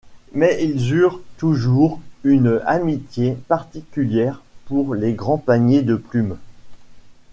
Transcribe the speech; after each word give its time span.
Mais 0.33 0.57
ils 0.65 0.93
eurent 0.93 1.21
toujours 1.37 1.99
une 2.23 2.59
amitié 2.65 3.33
particulière 3.47 4.41
pour 4.65 4.95
les 4.95 5.13
grands 5.13 5.37
paniers 5.37 5.83
de 5.83 5.93
plumes. 5.95 6.37